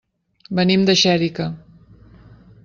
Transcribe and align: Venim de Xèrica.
Venim 0.59 0.87
de 0.87 0.95
Xèrica. 1.01 1.47